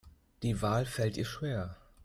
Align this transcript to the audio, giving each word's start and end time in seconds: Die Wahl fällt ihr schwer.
Die 0.41 0.63
Wahl 0.63 0.87
fällt 0.87 1.15
ihr 1.17 1.25
schwer. 1.25 1.75